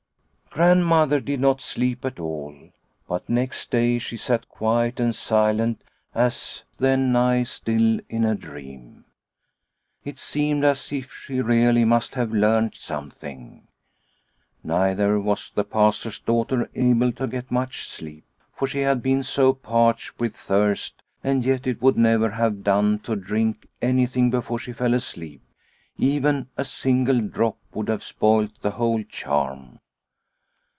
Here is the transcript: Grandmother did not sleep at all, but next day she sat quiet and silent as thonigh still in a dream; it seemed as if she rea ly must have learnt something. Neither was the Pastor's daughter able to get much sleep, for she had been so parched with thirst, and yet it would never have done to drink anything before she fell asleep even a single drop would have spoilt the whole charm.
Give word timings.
Grandmother 0.53 1.21
did 1.21 1.39
not 1.39 1.61
sleep 1.61 2.03
at 2.03 2.19
all, 2.19 2.71
but 3.07 3.29
next 3.29 3.71
day 3.71 3.97
she 3.97 4.17
sat 4.17 4.49
quiet 4.49 4.99
and 4.99 5.15
silent 5.15 5.81
as 6.13 6.63
thonigh 6.77 7.43
still 7.47 8.01
in 8.09 8.25
a 8.25 8.35
dream; 8.35 9.05
it 10.03 10.19
seemed 10.19 10.65
as 10.65 10.91
if 10.91 11.13
she 11.13 11.39
rea 11.39 11.71
ly 11.71 11.85
must 11.85 12.15
have 12.15 12.33
learnt 12.33 12.75
something. 12.75 13.65
Neither 14.61 15.21
was 15.21 15.49
the 15.51 15.63
Pastor's 15.63 16.19
daughter 16.19 16.69
able 16.75 17.13
to 17.13 17.27
get 17.27 17.49
much 17.49 17.87
sleep, 17.87 18.25
for 18.53 18.67
she 18.67 18.79
had 18.81 19.01
been 19.01 19.23
so 19.23 19.53
parched 19.53 20.19
with 20.19 20.35
thirst, 20.35 21.01
and 21.23 21.45
yet 21.45 21.65
it 21.65 21.81
would 21.81 21.95
never 21.97 22.31
have 22.31 22.61
done 22.61 22.99
to 22.99 23.15
drink 23.15 23.69
anything 23.81 24.29
before 24.29 24.59
she 24.59 24.73
fell 24.73 24.93
asleep 24.93 25.41
even 25.97 26.49
a 26.57 26.65
single 26.65 27.21
drop 27.21 27.57
would 27.73 27.87
have 27.87 28.03
spoilt 28.03 28.51
the 28.61 28.71
whole 28.71 29.01
charm. 29.03 29.79